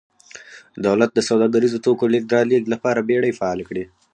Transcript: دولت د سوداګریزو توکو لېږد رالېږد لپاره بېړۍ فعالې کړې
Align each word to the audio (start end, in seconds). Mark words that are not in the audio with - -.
دولت 0.85 1.09
د 1.13 1.19
سوداګریزو 1.29 1.83
توکو 1.85 2.05
لېږد 2.13 2.33
رالېږد 2.35 2.71
لپاره 2.73 3.05
بېړۍ 3.07 3.31
فعالې 3.39 3.65
کړې 3.69 3.83